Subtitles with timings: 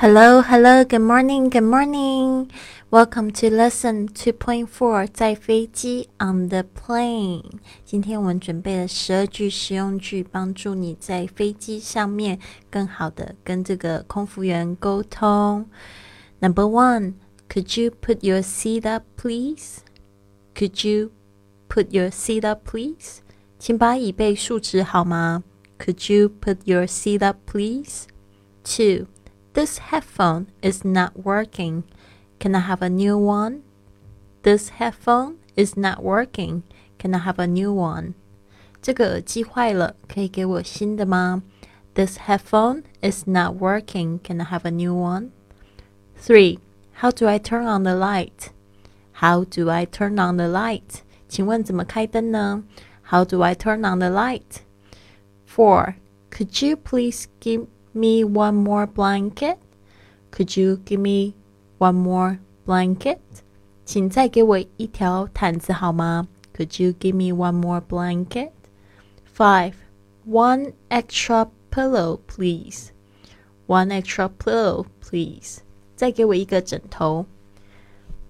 [0.00, 2.50] Hello, hello, good morning, good morning.
[2.90, 7.42] Welcome to lesson two point four，在飞机 on the plane。
[7.84, 12.38] 今天我们准备了十二句实用句，帮助你在飞机上面
[12.70, 15.66] 更好的跟这个空服员沟通。
[16.40, 17.14] Number one,
[17.48, 19.78] could you put your seat up, please?
[20.54, 21.10] Could you
[21.68, 23.20] put your seat up, please?
[23.58, 25.42] 请把椅背竖直好吗？
[25.78, 28.04] Could you put your seat up, please?
[28.62, 29.06] Two.
[29.52, 31.84] This headphone is not working.
[32.38, 33.62] Can I have a new one?
[34.42, 36.62] This headphone is not working.
[36.98, 38.14] Can I have a new one?
[38.82, 41.42] 这个耳机坏了，可以给我新的吗？
[41.94, 44.20] This headphone is not working.
[44.22, 45.30] Can I have a new one?
[46.18, 46.58] 3.
[47.00, 48.50] How do I turn on the light?
[49.20, 51.00] How do I turn on the light?
[51.28, 52.62] 请问怎么开灯呢？
[53.08, 54.60] How do I turn on the light?
[55.46, 55.94] 4.
[56.30, 59.58] Could you please give me one more blanket?
[60.30, 61.34] Could you give me
[61.78, 63.18] one more blanket?
[63.84, 66.28] 请再给我一条毯子好吗？
[66.54, 68.50] Could you give me one more blanket?
[69.36, 69.74] Five.
[70.26, 72.90] One extra pillow, please.
[73.66, 75.58] One extra pillow, please.
[75.94, 77.26] 再给我一个枕头。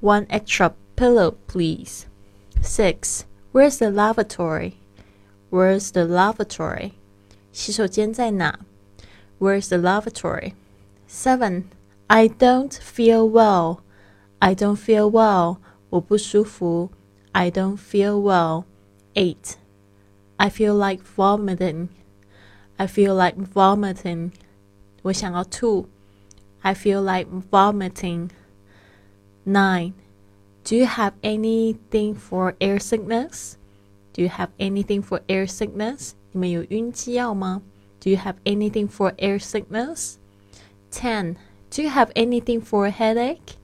[0.01, 2.05] One extra pillow, please.
[2.63, 3.23] Six.
[3.53, 4.75] Where's the lavatory?
[5.51, 6.93] Where's the lavatory?
[7.53, 8.61] 洗手间在哪
[9.41, 10.55] ？Where's the lavatory?
[11.07, 11.71] 7.
[12.09, 13.81] I don't feel well.
[14.41, 15.59] I don't feel well.
[15.91, 16.91] 我不舒服.
[17.33, 18.65] I don't feel well.
[19.15, 19.57] 8.
[20.37, 21.89] I feel like vomiting.
[22.77, 24.33] I feel like vomiting.
[25.03, 25.89] 我想要吐.
[26.63, 28.31] I feel like vomiting.
[29.45, 29.93] 9.
[30.65, 33.57] Do you have anything for air sickness?
[34.13, 36.13] Do you have anything for air sickness?
[36.33, 37.63] 你们有晕机药吗
[38.01, 40.19] ？do you have anything for air sickness?
[40.91, 41.37] 10.
[41.71, 43.57] Do you have anything for a headache?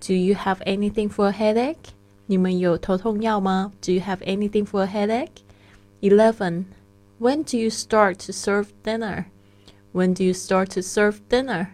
[0.00, 1.94] Do you have anything for a headache?
[2.26, 3.72] 你们有头痛药吗?
[3.80, 5.42] Do you have anything for a headache?
[6.00, 6.64] 11.
[7.20, 9.26] When do you start to serve dinner?
[9.92, 11.68] When do you start to serve dinner?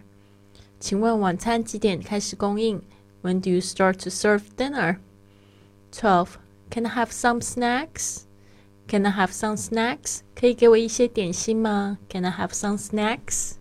[0.79, 2.81] 请问晚餐几点开始供应?
[3.23, 4.97] When do you start to serve dinner?
[5.91, 6.37] 12.
[6.69, 8.25] Can I have some snacks?
[8.92, 10.18] Can I have some snacks?
[10.38, 13.52] 可以给我一些点心吗？Can I have some snacks?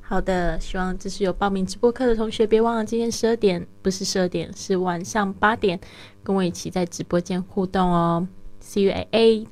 [0.00, 5.78] 好的，希望这是有报名直播课的同学，别忘了今天十二点，不是十二点，是晚上八点，
[6.24, 8.26] 跟我一起在直播间互动哦。
[8.60, 9.46] See you at eight.